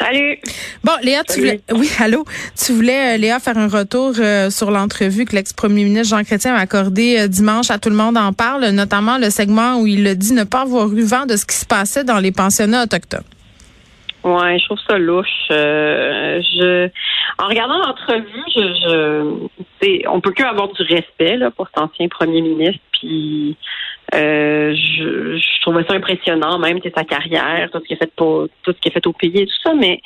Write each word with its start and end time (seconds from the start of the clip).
Salut. 0.00 0.38
Bon, 0.82 0.92
Léa, 1.02 1.22
tu 1.24 1.40
voulais, 1.40 1.60
oui, 1.72 1.88
allô, 2.00 2.24
tu 2.56 2.72
voulais, 2.72 3.14
euh, 3.14 3.18
Léa, 3.18 3.38
faire 3.38 3.58
un 3.58 3.68
retour 3.68 4.12
euh, 4.18 4.48
sur 4.48 4.70
l'entrevue 4.70 5.26
que 5.26 5.34
l'ex-premier 5.36 5.84
ministre 5.84 6.16
Jean 6.16 6.24
Chrétien 6.24 6.54
a 6.54 6.60
accordé 6.60 7.18
euh, 7.18 7.28
dimanche 7.28 7.70
à 7.70 7.78
Tout 7.78 7.90
le 7.90 7.96
monde 7.96 8.16
en 8.16 8.32
parle, 8.32 8.64
notamment 8.70 9.18
le 9.18 9.28
segment 9.28 9.78
où 9.78 9.86
il 9.86 10.06
a 10.06 10.14
dit 10.14 10.32
ne 10.32 10.44
pas 10.44 10.62
avoir 10.62 10.88
eu 10.92 11.02
vent 11.02 11.26
de 11.26 11.36
ce 11.36 11.44
qui 11.44 11.54
se 11.54 11.66
passait 11.66 12.02
dans 12.04 12.18
les 12.18 12.32
pensionnats 12.32 12.84
autochtones. 12.84 13.24
Ouais, 14.24 14.58
je 14.58 14.64
trouve 14.66 14.78
ça 14.88 14.98
louche. 14.98 15.26
Je, 15.50 16.88
en 17.38 17.46
regardant 17.46 17.78
l'entrevue, 17.78 18.44
je, 18.54 18.60
je, 18.60 19.48
c'est- 19.82 20.08
on 20.08 20.20
peut 20.20 20.32
que 20.32 20.42
avoir 20.42 20.68
du 20.68 20.82
respect 20.82 21.36
là 21.36 21.50
pour 21.50 21.66
cet 21.68 21.78
ancien 21.78 22.08
premier 22.08 22.40
ministre. 22.42 22.80
Puis, 22.92 23.56
euh, 24.14 24.74
je 24.74 25.38
trouvais 25.70 25.86
ça 25.86 25.94
impressionnant, 25.94 26.58
même 26.58 26.78
c'est 26.82 26.94
sa 26.94 27.04
carrière, 27.04 27.70
tout 27.70 27.80
ce 27.80 27.84
qu'il 27.84 27.96
a 27.96 27.98
fait 27.98 28.12
pour, 28.14 28.48
tout 28.62 28.72
ce 28.72 28.80
qu'il 28.80 28.90
a 28.90 28.94
fait 28.94 29.06
au 29.06 29.12
pays 29.12 29.38
et 29.38 29.46
tout 29.46 29.60
ça. 29.62 29.74
Mais 29.74 30.00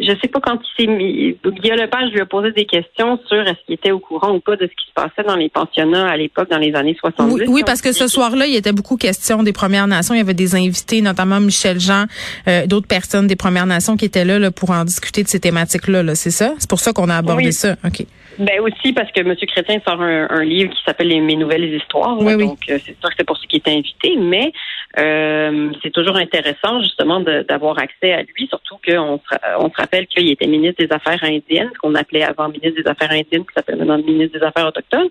je 0.00 0.10
sais 0.20 0.28
pas 0.28 0.40
quand 0.40 0.58
il 0.78 0.84
s'est 0.84 0.90
mis. 0.90 1.36
Guillaume 1.44 1.78
Lepage 1.78 2.10
lui 2.12 2.20
a 2.20 2.26
posé 2.26 2.50
des 2.52 2.64
questions 2.64 3.18
sur 3.28 3.40
est-ce 3.42 3.64
qu'il 3.66 3.74
était 3.74 3.90
au 3.92 3.98
courant 4.00 4.32
ou 4.34 4.40
pas 4.40 4.56
de 4.56 4.62
ce 4.66 4.70
qui 4.70 4.88
se 4.88 4.92
passait 4.94 5.22
dans 5.26 5.36
les 5.36 5.48
pensionnats 5.48 6.08
à 6.08 6.16
l'époque, 6.16 6.50
dans 6.50 6.58
les 6.58 6.74
années 6.74 6.96
70. 6.98 7.32
Oui, 7.34 7.44
oui, 7.48 7.62
parce 7.64 7.80
que 7.82 7.92
ce 7.92 8.08
soir-là, 8.08 8.46
il 8.46 8.56
était 8.56 8.72
beaucoup 8.72 8.96
question 8.96 9.42
des 9.42 9.52
Premières 9.52 9.86
Nations. 9.86 10.14
Il 10.14 10.18
y 10.18 10.20
avait 10.22 10.34
des 10.34 10.54
invités, 10.56 11.00
notamment 11.02 11.40
Michel 11.40 11.78
Jean, 11.78 12.04
euh, 12.48 12.66
d'autres 12.66 12.88
personnes 12.88 13.26
des 13.26 13.36
Premières 13.36 13.66
Nations 13.66 13.96
qui 13.96 14.06
étaient 14.06 14.24
là, 14.24 14.38
là, 14.38 14.50
pour 14.50 14.70
en 14.70 14.84
discuter 14.84 15.22
de 15.22 15.28
ces 15.28 15.40
thématiques-là. 15.40 16.02
Là, 16.02 16.14
c'est 16.14 16.30
ça? 16.30 16.54
C'est 16.58 16.68
pour 16.68 16.80
ça 16.80 16.92
qu'on 16.92 17.08
a 17.08 17.16
abordé 17.16 17.46
Oui. 17.46 17.52
ça. 17.52 17.76
OK. 17.84 18.04
Ben 18.38 18.60
aussi 18.60 18.94
parce 18.94 19.12
que 19.12 19.20
M. 19.20 19.36
Chrétien 19.46 19.78
sort 19.86 20.00
un, 20.00 20.26
un 20.30 20.42
livre 20.42 20.72
qui 20.72 20.82
s'appelle 20.86 21.08
Les- 21.08 21.20
Mes 21.20 21.36
nouvelles 21.36 21.74
histoires. 21.74 22.18
Oui. 22.18 22.34
Donc 22.38 22.60
euh, 22.70 22.78
c'est 22.84 22.96
sûr 22.98 23.10
que 23.10 23.14
c'est 23.18 23.26
pour 23.26 23.36
ça 23.36 23.42
qu'il 23.46 23.60
est 23.64 23.70
invité, 23.70 24.16
mais 24.18 24.52
euh, 24.98 25.70
c'est 25.82 25.90
toujours 25.90 26.16
intéressant 26.16 26.80
justement 26.80 27.20
d'avoir 27.20 27.78
accès 27.78 28.12
à 28.12 28.22
lui, 28.22 28.46
surtout 28.48 28.61
qu'on 28.84 29.18
se, 29.18 29.36
on 29.58 29.70
se 29.70 29.76
rappelle 29.76 30.06
qu'il 30.06 30.30
était 30.30 30.46
ministre 30.46 30.84
des 30.84 30.92
Affaires 30.92 31.22
indiennes, 31.22 31.70
qu'on 31.80 31.94
appelait 31.94 32.24
avant 32.24 32.48
ministre 32.48 32.82
des 32.82 32.88
Affaires 32.88 33.10
indiennes, 33.10 33.44
qui 33.44 33.54
s'appelle 33.54 33.76
maintenant 33.76 33.98
ministre 33.98 34.38
des 34.38 34.44
Affaires 34.44 34.66
autochtones. 34.66 35.08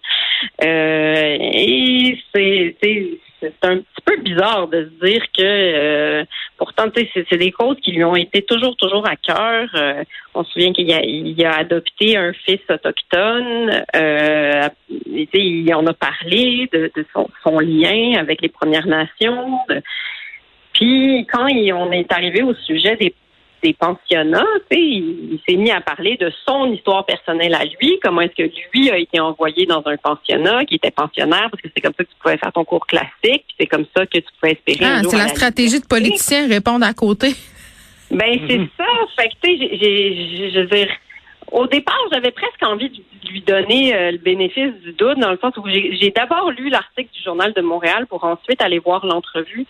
Euh, 0.64 1.38
et 1.40 2.18
c'est 2.32 2.76
un 3.64 3.78
petit 3.78 4.02
peu 4.06 4.18
bizarre 4.18 4.68
de 4.68 4.86
se 4.86 5.06
dire 5.06 5.24
que 5.38 5.42
euh, 5.42 6.24
pourtant 6.58 6.86
c'est 6.96 7.38
des 7.38 7.52
causes 7.52 7.78
qui 7.82 7.92
lui 7.92 8.04
ont 8.04 8.16
été 8.16 8.42
toujours 8.44 8.76
toujours 8.78 9.08
à 9.08 9.16
cœur. 9.16 9.70
Euh, 9.76 10.04
on 10.34 10.44
se 10.44 10.52
souvient 10.52 10.74
qu'il 10.74 10.92
a, 11.46 11.56
adopté 11.56 12.18
un 12.18 12.34
fils 12.34 12.62
autochtone. 12.70 13.84
Euh, 13.96 14.70
et, 14.90 15.28
il 15.34 15.74
en 15.74 15.86
a 15.88 15.94
parlé 15.94 16.70
de, 16.72 16.92
son, 17.14 17.60
lien 17.60 18.20
avec 18.20 18.42
les 18.42 18.50
Premières 18.50 18.88
Nations. 18.88 19.60
Puis 20.74 21.26
quand 21.32 21.46
on 21.46 21.92
est 21.92 22.12
arrivé 22.12 22.44
au 22.44 22.54
sujet 22.54 22.96
des, 22.96 23.14
des 23.64 23.74
pensionnats, 23.74 24.46
tu 24.70 24.78
sais, 24.78 24.82
il, 24.82 25.34
il 25.34 25.40
s'est 25.48 25.56
mis 25.56 25.72
à 25.72 25.82
parler 25.82 26.18
de 26.18 26.32
son 26.46 26.72
histoire 26.74 27.06
personnelle 27.06 27.54
à 27.54 27.64
lui, 27.66 28.00
comment 28.04 28.22
est-ce 28.22 28.36
que 28.36 28.50
lui 28.74 28.90
a 28.90 28.98
été 28.98 29.20
envoyé 29.20 29.66
dans 29.66 29.84
un 29.86 29.98
pensionnat, 29.98 30.66
qui 30.66 30.76
était 30.76 30.92
pensionnaire, 30.92 31.50
parce 31.52 31.62
que 31.62 31.70
c'est 31.74 31.82
comme 31.82 31.94
ça 31.98 32.04
que 32.04 32.10
tu 32.10 32.16
pouvais 32.22 32.38
faire 32.38 32.52
ton 32.52 32.64
cours 32.66 32.86
classique, 32.88 33.12
puis 33.48 33.56
c'est 33.60 33.68
comme 33.68 33.86
ça 33.96 34.06
que 34.06 34.18
tu 34.18 34.26
pouvais 34.40 34.54
espérer. 34.54 34.86
Ah, 34.86 35.02
c'est 35.08 35.18
la 35.18 35.28
stratégie 35.28 35.80
de 35.80 35.86
politicien 35.88 36.48
répondre 36.48 36.86
à 36.86 36.94
côté. 36.94 37.30
ben, 38.10 38.40
c'est 38.48 38.60
ça. 38.78 38.86
Fait 39.16 39.30
que, 39.30 39.34
tu 39.42 39.52
sais, 39.52 39.58
j'ai- 39.58 39.78
j'ai- 39.80 40.36
j'ai- 40.38 40.52
je 40.52 40.60
veux 40.60 40.66
dire, 40.68 40.90
au 41.52 41.68
départ, 41.68 42.00
j'avais 42.12 42.32
presque 42.32 42.62
envie 42.64 42.90
de 42.90 43.30
lui 43.30 43.42
donner 43.42 43.94
euh, 43.96 44.12
le 44.12 44.18
bénéfice 44.18 44.74
du 44.84 44.94
doute, 44.94 45.18
dans 45.20 45.32
le 45.32 45.38
sens 45.38 45.54
où 45.58 45.64
j'ai 45.68 46.12
d'abord 46.16 46.52
lu 46.52 46.70
l'article 46.70 47.10
du 47.14 47.24
Journal 47.24 47.54
de 47.54 47.62
Montréal 47.62 48.06
pour 48.08 48.24
ensuite 48.24 48.62
aller 48.62 48.80
voir 48.80 49.06
l'entrevue 49.06 49.66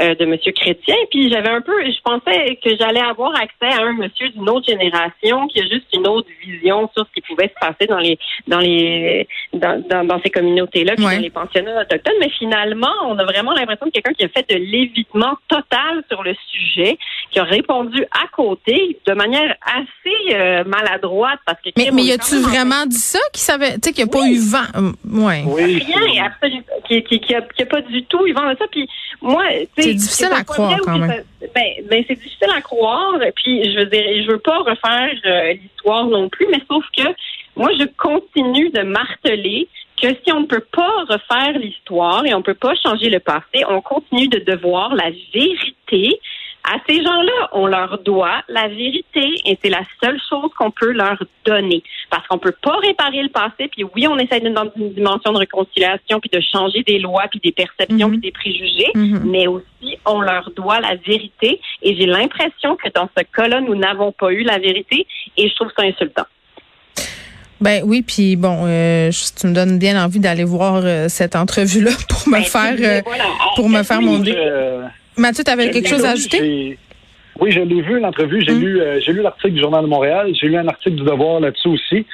euh, 0.00 0.14
de 0.14 0.24
Monsieur 0.26 0.52
Chrétien. 0.52 0.94
Puis 1.10 1.30
j'avais 1.30 1.48
un 1.48 1.60
peu, 1.62 1.72
je 1.84 2.00
pensais 2.02 2.58
que 2.62 2.70
j'allais 2.78 3.00
avoir 3.00 3.32
accès 3.34 3.72
à 3.80 3.82
un 3.84 3.92
monsieur 3.94 4.28
d'une 4.30 4.48
autre 4.50 4.66
génération 4.68 5.46
qui 5.48 5.60
a 5.60 5.64
juste 5.64 5.86
une 5.94 6.06
autre 6.06 6.28
vision 6.44 6.90
sur 6.94 7.06
ce 7.06 7.12
qui 7.14 7.20
pouvait 7.22 7.48
se 7.48 7.58
passer 7.60 7.86
dans 7.88 7.98
les 7.98 8.18
dans 8.46 8.58
les 8.58 9.26
dans, 9.52 9.82
dans, 9.88 10.04
dans 10.04 10.20
ces 10.22 10.30
communautés-là, 10.30 10.94
puis 10.96 11.04
Ouais. 11.06 11.16
dans 11.16 11.22
les 11.22 11.30
pensionnats 11.30 11.80
autochtones. 11.82 12.14
Mais 12.20 12.30
finalement, 12.30 12.92
on 13.06 13.18
a 13.18 13.24
vraiment 13.24 13.52
l'impression 13.52 13.86
de 13.86 13.90
quelqu'un 13.92 14.12
qui 14.12 14.24
a 14.24 14.28
fait 14.28 14.48
de 14.50 14.56
l'évitement 14.56 15.34
total 15.48 16.02
sur 16.10 16.22
le 16.22 16.34
sujet, 16.50 16.98
qui 17.30 17.38
a 17.38 17.44
répondu 17.44 18.04
à 18.12 18.26
côté 18.34 18.98
de 19.06 19.12
manière 19.14 19.54
assez 19.64 20.34
euh, 20.34 20.64
maladroite 20.64 21.38
parce 21.46 21.60
que 21.62 21.70
Mais, 21.76 21.90
mais 21.92 22.02
y 22.02 22.12
a-tu 22.12 22.36
vraiment 22.40 22.84
dit 22.86 22.96
ça? 22.96 23.18
Qu'il 23.32 23.40
savait, 23.42 23.74
tu 23.74 23.80
sais, 23.84 23.92
qu'il 23.92 24.04
n'y 24.04 24.10
a 24.10 24.12
pas 24.12 24.26
eu 24.26 24.38
vent? 24.38 24.66
Hum, 24.78 24.94
Ouais. 25.24 25.42
Oui. 25.46 25.82
rien, 25.82 26.24
absolument, 26.26 26.62
qui, 26.88 27.02
qui, 27.04 27.20
qui, 27.20 27.34
a, 27.34 27.40
qui 27.42 27.62
a 27.62 27.66
pas 27.66 27.80
du 27.82 28.04
tout 28.04 28.26
eu 28.26 28.32
vent 28.32 28.50
de 28.52 28.56
ça. 28.58 28.64
Puis 28.70 28.88
moi, 29.22 29.44
C'est 29.78 29.94
difficile 29.94 30.28
à 30.32 30.42
croire, 30.44 30.78
quand 30.84 30.98
même. 30.98 31.24
ben, 31.54 31.72
ben 31.84 32.04
c'est 32.08 32.14
difficile 32.14 32.48
à 32.54 32.60
croire. 32.60 33.18
Puis 33.34 33.72
je 33.72 33.78
veux 33.78 33.86
dire, 33.86 34.24
je 34.24 34.30
veux 34.30 34.38
pas 34.38 34.58
refaire 34.58 35.14
euh, 35.26 35.52
l'histoire 35.52 36.06
non 36.06 36.28
plus, 36.28 36.46
mais 36.50 36.60
sauf 36.68 36.84
que 36.96 37.08
moi, 37.56 37.70
je 37.78 37.84
continue 37.96 38.68
de 38.70 38.82
marteler 38.82 39.68
que 40.00 40.08
si 40.08 40.32
on 40.32 40.40
ne 40.40 40.46
peut 40.46 40.64
pas 40.72 41.04
refaire 41.08 41.58
l'histoire 41.58 42.24
et 42.26 42.34
on 42.34 42.38
ne 42.38 42.42
peut 42.42 42.54
pas 42.54 42.74
changer 42.74 43.08
le 43.08 43.18
passé, 43.18 43.64
on 43.68 43.80
continue 43.80 44.28
de 44.28 44.38
devoir 44.40 44.94
la 44.94 45.10
vérité. 45.32 46.20
À 46.68 46.78
ces 46.88 46.96
gens-là, 46.96 47.48
on 47.52 47.66
leur 47.66 47.98
doit 48.02 48.42
la 48.48 48.66
vérité 48.66 49.34
et 49.44 49.56
c'est 49.62 49.70
la 49.70 49.82
seule 50.02 50.18
chose 50.28 50.50
qu'on 50.58 50.72
peut 50.72 50.90
leur 50.90 51.16
donner. 51.44 51.80
Parce 52.10 52.26
qu'on 52.26 52.38
peut 52.38 52.54
pas 52.60 52.76
réparer 52.82 53.22
le 53.22 53.28
passé, 53.28 53.68
puis 53.70 53.84
oui, 53.94 54.08
on 54.08 54.18
essaie 54.18 54.40
d'être 54.40 54.52
dans 54.52 54.68
une 54.76 54.92
dimension 54.92 55.32
de 55.32 55.38
réconciliation, 55.38 56.18
puis 56.18 56.28
de 56.32 56.40
changer 56.40 56.82
des 56.82 56.98
lois, 56.98 57.24
puis 57.30 57.40
des 57.42 57.52
perceptions, 57.52 58.08
Mhm. 58.08 58.10
puis 58.10 58.20
des 58.20 58.32
préjugés, 58.32 58.90
Mhm. 58.96 59.22
mais 59.30 59.46
aussi 59.46 59.96
on 60.04 60.20
leur 60.20 60.50
doit 60.56 60.80
la 60.80 60.96
vérité. 60.96 61.60
Et 61.82 61.94
j'ai 61.94 62.06
l'impression 62.06 62.74
que 62.74 62.88
dans 62.92 63.08
ce 63.16 63.22
cas-là, 63.22 63.60
nous 63.60 63.76
n'avons 63.76 64.10
pas 64.10 64.32
eu 64.32 64.42
la 64.42 64.58
vérité 64.58 65.06
et 65.36 65.48
je 65.48 65.54
trouve 65.54 65.70
ça 65.76 65.84
insultant. 65.84 66.24
Ben 67.60 67.82
oui, 67.86 68.02
puis 68.02 68.36
bon, 68.36 68.64
euh, 68.66 69.10
tu 69.40 69.46
me 69.46 69.54
donnes 69.54 69.78
bien 69.78 70.02
envie 70.04 70.18
d'aller 70.20 70.44
voir 70.44 70.82
euh, 70.84 71.06
cette 71.08 71.34
entrevue-là 71.36 71.90
pour 72.08 72.28
me 72.28 72.32
Ben, 72.38 72.42
faire 72.44 72.74
euh, 72.80 73.00
voilà. 73.06 73.24
pour 73.54 73.68
me 73.70 73.82
faire 73.82 74.02
mon 74.02 74.18
Mathieu, 75.16 75.44
tu 75.44 75.50
avais 75.50 75.70
quelque 75.70 75.88
chose 75.88 76.04
à 76.04 76.10
ajouter? 76.10 76.78
Oui, 77.38 77.50
je 77.52 77.60
l'ai 77.60 77.82
vu, 77.82 78.00
l'entrevue. 78.00 78.42
J'ai 78.46 78.52
Hum. 78.52 78.60
lu, 78.60 78.80
euh, 78.80 78.98
j'ai 79.00 79.12
lu 79.12 79.22
l'article 79.22 79.52
du 79.54 79.60
Journal 79.60 79.82
de 79.82 79.88
Montréal. 79.88 80.32
J'ai 80.40 80.48
lu 80.48 80.56
un 80.56 80.66
article 80.68 80.96
du 80.96 81.02
Devoir 81.04 81.40
là-dessus 81.40 81.68
aussi. 81.68 82.06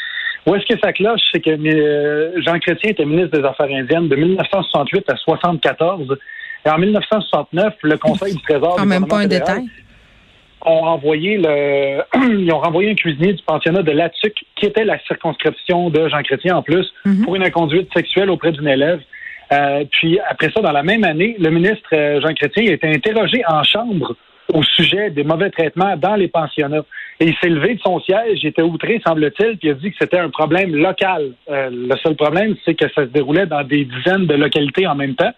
Où 0.47 0.55
est-ce 0.57 0.67
que 0.67 0.79
ça 0.81 0.93
cloche? 0.93 1.21
C'est 1.33 1.41
que 1.41 1.51
euh, 1.51 2.33
Jean 2.43 2.59
Chrétien 2.59 2.91
était 2.91 3.05
ministre 3.05 3.39
des 3.39 3.45
Affaires 3.45 3.69
indiennes 3.71 4.09
de 4.09 4.17
1968 4.17 5.05
à 5.09 5.17
74. 5.17 6.17
Et 6.67 6.69
en 6.71 6.79
1969, 6.79 7.75
le 7.83 7.97
Conseil 7.99 8.35
du 8.35 8.43
Trésor 8.43 8.75
Quand 8.77 8.87
même 8.87 9.07
pas 9.07 9.19
un 9.19 9.23
fédéral 9.23 9.47
détail. 9.63 9.69
ont 10.67 10.81
renvoyé 10.81 11.39
le, 11.39 12.03
ils 12.41 12.53
ont 12.53 12.59
renvoyé 12.59 12.91
un 12.91 12.95
cuisinier 12.95 13.35
du 13.35 13.43
pensionnat 13.45 13.83
de 13.83 13.93
Latuc, 13.93 14.35
qui 14.57 14.67
était 14.67 14.85
la 14.85 14.99
circonscription 15.07 15.91
de 15.91 16.09
Jean 16.09 16.23
Chrétien 16.23 16.57
en 16.57 16.63
plus, 16.63 16.87
Mhm. 17.05 17.25
pour 17.25 17.37
une 17.37 17.45
inconduite 17.45 17.89
sexuelle 17.95 18.31
auprès 18.31 18.51
d'une 18.51 18.67
élève. 18.69 19.01
Euh, 19.53 19.85
puis 19.91 20.19
après 20.29 20.51
ça, 20.51 20.61
dans 20.61 20.73
la 20.73 20.83
même 20.83 21.05
année, 21.05 21.37
le 21.39 21.51
ministre 21.51 21.89
euh, 21.93 22.21
Jean 22.21 22.33
Chrétien 22.35 22.65
a 22.69 22.73
été 22.73 22.89
interrogé 22.89 23.43
en 23.47 23.63
chambre 23.63 24.15
au 24.53 24.63
sujet 24.63 25.11
des 25.11 25.25
mauvais 25.25 25.51
traitements 25.51 25.97
dans 25.97 26.15
les 26.15 26.29
pensionnats. 26.29 26.85
Et 27.21 27.27
il 27.27 27.37
s'est 27.37 27.49
levé 27.49 27.75
de 27.75 27.81
son 27.81 28.01
siège, 28.01 28.41
il 28.43 28.49
était 28.49 28.63
outré, 28.63 29.01
semble-t-il, 29.07 29.59
puis 29.59 29.69
il 29.69 29.71
a 29.71 29.75
dit 29.75 29.91
que 29.91 29.97
c'était 29.99 30.19
un 30.19 30.31
problème 30.31 30.75
local. 30.75 31.33
Euh, 31.51 31.71
le 31.71 31.97
seul 31.99 32.17
problème, 32.17 32.57
c'est 32.65 32.75
que 32.75 32.89
ça 32.89 33.03
se 33.03 33.09
déroulait 33.09 33.47
dans 33.47 33.63
des 33.63 33.85
dizaines 33.85 34.27
de 34.27 34.35
localités 34.35 34.87
en 34.87 34.95
même 34.95 35.15
temps. 35.15 35.33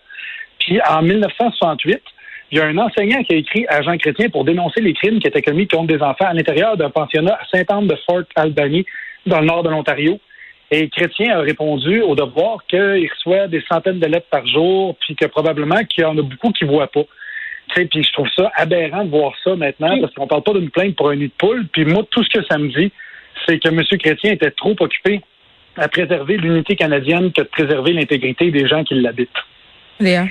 Puis 0.60 0.80
en 0.88 1.02
1968, 1.02 2.00
il 2.50 2.58
y 2.58 2.60
a 2.60 2.66
un 2.66 2.78
enseignant 2.78 3.22
qui 3.24 3.34
a 3.34 3.36
écrit 3.36 3.66
à 3.68 3.82
Jean 3.82 3.96
Chrétien 3.98 4.28
pour 4.30 4.44
dénoncer 4.44 4.80
les 4.80 4.94
crimes 4.94 5.18
qui 5.18 5.26
étaient 5.26 5.42
commis 5.42 5.66
contre 5.66 5.88
des 5.88 6.02
enfants 6.02 6.26
à 6.26 6.34
l'intérieur 6.34 6.76
d'un 6.76 6.90
pensionnat 6.90 7.34
à 7.34 7.44
Sainte-Anne 7.52 7.88
de 7.88 7.96
Fort 8.06 8.22
Albany, 8.36 8.86
dans 9.26 9.40
le 9.40 9.46
nord 9.46 9.62
de 9.62 9.70
l'Ontario. 9.70 10.20
Et 10.76 10.88
Chrétien 10.88 11.38
a 11.38 11.40
répondu 11.40 12.00
au 12.00 12.16
devoir 12.16 12.66
qu'il 12.66 13.08
reçoit 13.08 13.46
des 13.46 13.62
centaines 13.70 14.00
de 14.00 14.06
lettres 14.06 14.26
par 14.28 14.44
jour, 14.44 14.96
puis 14.98 15.14
que 15.14 15.26
probablement 15.26 15.84
qu'il 15.84 16.02
y 16.02 16.04
en 16.04 16.18
a 16.18 16.22
beaucoup 16.22 16.50
qui 16.50 16.64
ne 16.64 16.70
voient 16.70 16.88
pas. 16.88 17.04
Puis 17.72 18.02
je 18.02 18.12
trouve 18.12 18.28
ça 18.34 18.50
aberrant 18.56 19.04
de 19.04 19.10
voir 19.10 19.32
ça 19.44 19.54
maintenant, 19.54 20.00
parce 20.00 20.12
qu'on 20.14 20.26
parle 20.26 20.42
pas 20.42 20.52
d'une 20.52 20.70
plainte 20.70 20.96
pour 20.96 21.10
un 21.10 21.14
nid 21.14 21.28
de 21.28 21.32
poule. 21.38 21.68
Puis 21.68 21.84
moi, 21.84 22.02
tout 22.10 22.24
ce 22.24 22.38
que 22.40 22.44
ça 22.46 22.58
me 22.58 22.68
dit, 22.70 22.90
c'est 23.46 23.60
que 23.60 23.68
M. 23.68 23.82
Chrétien 24.00 24.32
était 24.32 24.50
trop 24.50 24.74
occupé 24.80 25.20
à 25.76 25.86
préserver 25.86 26.38
l'unité 26.38 26.74
canadienne 26.74 27.30
que 27.30 27.42
de 27.42 27.46
préserver 27.46 27.92
l'intégrité 27.92 28.50
des 28.50 28.66
gens 28.66 28.82
qui 28.82 28.94
l'habitent. 28.94 29.30
Léa. 30.00 30.26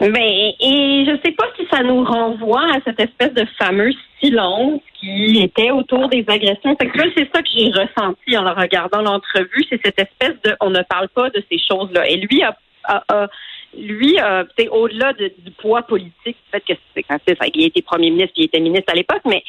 Ben, 0.00 0.16
et 0.16 1.04
je 1.06 1.18
sais 1.24 1.32
pas 1.32 1.46
si 1.56 1.66
ça 1.70 1.82
nous 1.82 2.04
renvoie 2.04 2.64
à 2.74 2.78
cette 2.84 3.00
espèce 3.00 3.32
de 3.32 3.46
fameux 3.58 3.92
silence 4.20 4.80
qui 5.00 5.40
était 5.42 5.70
autour 5.70 6.08
des 6.08 6.24
agressions 6.28 6.76
sexuelles. 6.80 7.12
C'est 7.16 7.30
ça 7.34 7.42
que 7.42 7.48
j'ai 7.54 7.70
ressenti 7.70 8.36
en 8.36 8.52
regardant 8.54 9.02
l'entrevue. 9.02 9.64
C'est 9.70 9.80
cette 9.84 9.98
espèce 9.98 10.34
de 10.44 10.56
on 10.60 10.70
ne 10.70 10.82
parle 10.82 11.08
pas 11.08 11.30
de 11.30 11.42
ces 11.50 11.58
choses-là. 11.58 12.08
Et 12.08 12.16
lui 12.16 12.42
a, 12.42 12.56
a- 12.84 13.04
a- 13.08 13.28
lui, 13.76 14.16
euh, 14.20 14.44
au-delà 14.70 15.12
de, 15.14 15.32
du 15.38 15.50
poids 15.52 15.82
politique, 15.82 16.36
peut-être 16.52 16.64
que 16.66 16.72
c'est 16.94 17.04
ça, 17.38 17.44
il 17.52 17.64
a 17.64 17.66
été 17.66 17.82
premier 17.82 18.10
ministre, 18.10 18.34
il 18.36 18.44
était 18.44 18.60
ministre 18.60 18.92
à 18.92 18.96
l'époque, 18.96 19.22
mais 19.26 19.42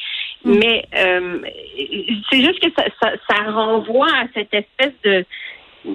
Mm. 0.44 0.58
mais 0.58 0.84
euh, 0.94 1.38
c'est 2.30 2.40
juste 2.42 2.60
que 2.60 2.70
ça, 2.76 2.84
ça, 3.02 3.12
ça 3.28 3.50
renvoie 3.50 4.06
à 4.08 4.26
cette 4.34 4.52
espèce 4.52 4.92
de- 5.02 5.24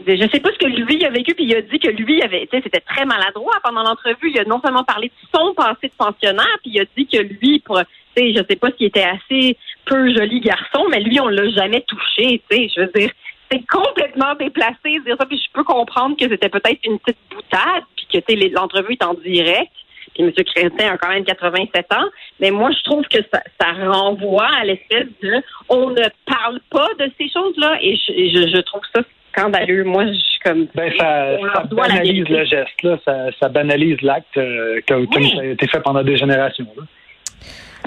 je 0.07 0.29
sais 0.31 0.39
pas 0.39 0.49
ce 0.51 0.57
que 0.57 0.67
lui 0.67 1.03
a 1.05 1.09
vécu, 1.09 1.33
puis 1.33 1.45
il 1.45 1.55
a 1.55 1.61
dit 1.61 1.79
que 1.79 1.89
lui 1.89 2.21
avait, 2.21 2.47
c'était 2.51 2.79
très 2.79 3.05
maladroit 3.05 3.59
pendant 3.63 3.83
l'entrevue. 3.83 4.31
Il 4.33 4.39
a 4.39 4.45
non 4.45 4.61
seulement 4.61 4.83
parlé 4.83 5.09
de 5.09 5.37
son 5.37 5.53
passé 5.53 5.87
de 5.87 5.93
pensionnaire, 5.97 6.57
puis 6.61 6.71
il 6.73 6.81
a 6.81 6.85
dit 6.97 7.07
que 7.07 7.17
lui, 7.17 7.59
pour, 7.59 7.81
je 8.15 8.43
sais 8.49 8.55
pas 8.55 8.69
s'il 8.77 8.87
était 8.87 9.03
assez 9.03 9.57
peu 9.85 10.13
joli 10.15 10.39
garçon, 10.39 10.85
mais 10.89 11.01
lui, 11.01 11.19
on 11.19 11.27
l'a 11.27 11.49
jamais 11.49 11.81
touché, 11.81 12.41
tu 12.49 12.57
sais. 12.57 12.69
Je 12.75 12.81
veux 12.81 12.91
dire, 12.95 13.11
c'est 13.51 13.65
complètement 13.67 14.33
déplacé 14.35 14.99
de 14.99 15.03
dire 15.03 15.17
ça, 15.19 15.25
puis 15.25 15.37
je 15.37 15.51
peux 15.53 15.63
comprendre 15.63 16.15
que 16.15 16.29
c'était 16.29 16.49
peut-être 16.49 16.79
une 16.85 16.99
petite 16.99 17.19
boutade, 17.29 17.83
puis 17.97 18.07
que, 18.21 18.55
l'entrevue 18.55 18.93
est 18.93 19.03
en 19.03 19.13
direct. 19.15 19.71
Puis 20.13 20.23
M. 20.23 20.31
Chrétien 20.31 20.93
a 20.93 20.97
quand 20.97 21.09
même 21.09 21.23
87 21.23 21.85
ans. 21.93 22.07
Mais 22.41 22.51
moi, 22.51 22.69
je 22.71 22.83
trouve 22.83 23.05
que 23.05 23.19
ça, 23.31 23.71
renvoie 23.71 24.49
à 24.59 24.65
l'espèce 24.65 25.07
de 25.21 25.41
on 25.69 25.91
ne 25.91 26.03
parle 26.25 26.59
pas 26.69 26.87
de 26.99 27.09
ces 27.17 27.29
choses-là. 27.29 27.77
Et 27.81 27.95
je 27.95 28.59
trouve 28.61 28.81
ça 28.93 29.01
scandaleux. 29.31 29.83
Moi, 29.83 30.05
je 30.07 30.13
suis 30.13 30.39
comme 30.43 30.67
Ben, 30.75 30.91
ça, 30.97 31.37
ça 31.53 31.63
banalise 31.71 32.25
le 32.29 32.45
geste, 32.45 32.81
là. 32.83 32.97
Ça, 33.05 33.15
ça 33.39 33.49
banalise 33.49 34.01
l'acte 34.01 34.37
euh, 34.37 34.79
Oui. 34.89 35.31
ça 35.35 35.41
a 35.41 35.45
été 35.45 35.67
fait 35.67 35.79
pendant 35.81 36.03
des 36.03 36.17
générations. 36.17 36.67
là. 36.77 36.83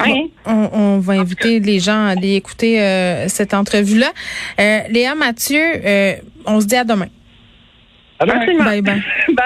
Oui. 0.04 0.32
On, 0.44 0.68
on 0.72 0.98
va 0.98 1.12
inviter 1.14 1.60
les 1.60 1.78
gens 1.78 2.06
à 2.06 2.10
aller 2.10 2.34
écouter 2.34 2.80
euh, 2.82 3.28
cette 3.28 3.54
entrevue-là. 3.54 4.08
Euh, 4.60 4.78
Léa 4.90 5.14
Mathieu, 5.14 5.62
euh, 5.84 6.14
on 6.46 6.60
se 6.60 6.66
dit 6.66 6.74
à 6.74 6.82
demain. 6.84 7.06
À 8.18 8.26
demain. 8.26 8.64
Bye 8.64 8.82
bye. 8.82 9.02
Bye. 9.28 9.36